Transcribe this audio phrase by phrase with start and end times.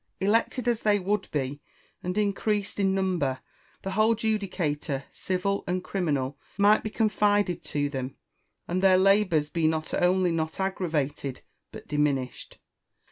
[0.19, 1.61] Elected as they would be,
[2.01, 3.39] and increased in number,
[3.83, 8.15] the whole judicature, civil and criminal, might be confided to them,
[8.67, 12.57] and their labours be not only not aggravated but diminished.